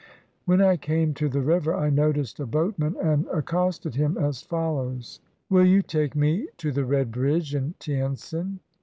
[0.45, 5.19] When I came to the river, I noticed a boatman and accosted him as follows:—
[5.51, 8.61] "Will you take me to the Red Bridge in Tientsin?"